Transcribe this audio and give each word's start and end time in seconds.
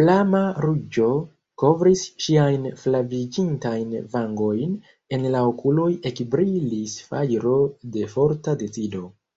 Flama 0.00 0.40
ruĝo 0.64 1.06
kovris 1.62 2.02
ŝiajn 2.26 2.68
flaviĝintajn 2.82 3.96
vangojn, 4.12 4.76
en 5.18 5.26
la 5.36 5.40
okuloj 5.48 5.88
ekbrilis 6.12 6.94
fajro 7.08 7.56
de 7.98 8.06
forta 8.14 8.56
decido. 8.62 9.04